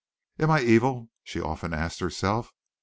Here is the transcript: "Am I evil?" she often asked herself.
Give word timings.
"Am 0.39 0.49
I 0.49 0.61
evil?" 0.61 1.11
she 1.23 1.39
often 1.39 1.75
asked 1.75 1.99
herself. 1.99 2.55